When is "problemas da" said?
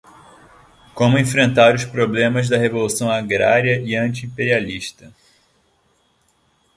1.85-2.57